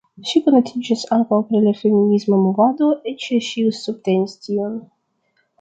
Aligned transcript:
Ŝi 0.27 0.39
konatiĝis 0.45 1.03
ankaŭ 1.17 1.37
pri 1.49 1.61
la 1.65 1.73
feminisma 1.83 2.41
movado, 2.47 2.89
eĉ 3.13 3.29
ŝi 3.51 3.67
subtenis 3.83 4.37
tion. 4.49 4.85